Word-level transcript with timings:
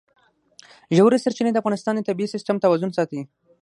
ژورې 0.97 1.17
سرچینې 1.23 1.51
د 1.51 1.57
افغانستان 1.61 1.93
د 1.95 2.01
طبعي 2.07 2.27
سیسټم 2.33 2.55
توازن 2.63 2.89
ساتي. 2.97 3.21